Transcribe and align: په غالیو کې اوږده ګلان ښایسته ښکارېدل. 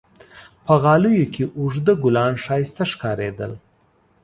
په 0.65 0.73
غالیو 0.83 1.31
کې 1.33 1.43
اوږده 1.57 1.93
ګلان 2.03 2.33
ښایسته 2.43 2.83
ښکارېدل. 2.91 3.51